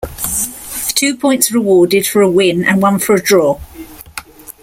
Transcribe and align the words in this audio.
Two 0.95 1.15
points 1.15 1.51
are 1.51 1.57
awarded 1.57 2.07
for 2.07 2.23
a 2.23 2.27
win 2.27 2.63
and 2.63 2.81
one 2.81 2.97
for 2.97 3.13
a 3.13 3.21
draw. 3.21 3.59